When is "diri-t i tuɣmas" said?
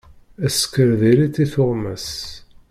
0.99-2.09